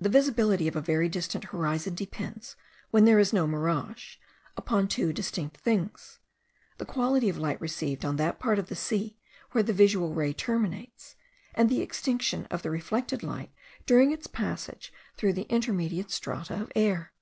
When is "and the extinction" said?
11.54-12.46